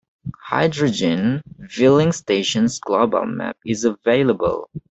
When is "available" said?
3.85-4.67